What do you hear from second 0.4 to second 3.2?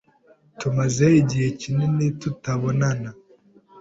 Tumaze igihe kinini tutabonana.